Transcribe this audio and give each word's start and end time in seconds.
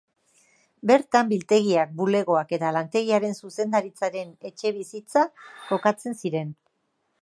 Bertan 0.91 1.29
biltegiak, 1.33 1.91
bulegoak 1.99 2.55
eta 2.59 2.73
lantegiaren 2.79 3.39
zuzendaritzaren 3.45 4.35
etxebizitza 4.53 5.27
kokatzen 5.69 6.21
ziren. 6.25 6.57